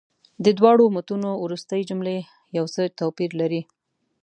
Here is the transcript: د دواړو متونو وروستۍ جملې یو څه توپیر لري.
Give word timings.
د 0.45 0.47
دواړو 0.59 0.83
متونو 0.95 1.29
وروستۍ 1.45 1.81
جملې 1.89 2.17
یو 2.57 2.65
څه 2.73 2.81
توپیر 2.99 3.31
لري. 3.41 3.61